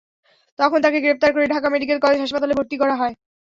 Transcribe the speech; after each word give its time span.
তখন 0.59 0.79
তাঁকে 0.81 0.99
গ্রেপ্তার 1.01 1.31
করে 1.33 1.45
ঢাকা 1.47 1.67
মেডিকেল 1.69 1.97
কলেজ 2.01 2.19
হাসপাতালে 2.21 2.53
ভর্তি 2.59 2.75
করা 2.81 2.95
হয়। 2.95 3.13